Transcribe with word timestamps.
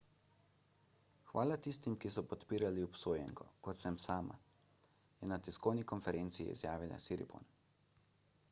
hvala 1.31 1.57
tistim 1.67 1.97
ki 2.05 2.11
so 2.15 2.23
podpirali 2.31 2.85
obsojenko 2.87 3.45
kot 3.67 3.81
sem 3.83 3.99
sama 4.07 4.39
je 5.21 5.29
na 5.33 5.39
tiskovni 5.49 5.89
konferenci 5.93 6.49
izjavila 6.57 6.99
siriporn 7.09 7.51